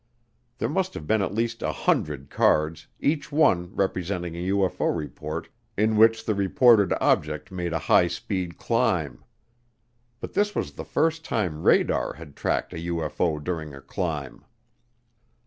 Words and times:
There 0.57 0.67
must 0.67 0.95
have 0.95 1.05
been 1.05 1.21
at 1.21 1.35
least 1.35 1.61
a 1.61 1.71
hundred 1.71 2.31
cards, 2.31 2.87
each 2.99 3.31
one 3.31 3.71
representing 3.71 4.33
a 4.35 4.49
UFO 4.49 4.89
report 4.97 5.47
in 5.77 5.95
which 5.95 6.25
the 6.25 6.33
reported 6.33 6.91
object 6.99 7.51
made 7.51 7.71
a 7.71 7.77
high 7.77 8.07
speed 8.07 8.57
climb. 8.57 9.23
But 10.19 10.33
this 10.33 10.55
was 10.55 10.71
the 10.71 10.85
first 10.85 11.23
time 11.23 11.61
radar 11.61 12.13
had 12.13 12.35
tracked 12.35 12.73
a 12.73 12.77
UFO 12.77 13.37
during 13.43 13.75
a 13.75 13.79
climb. 13.81 14.43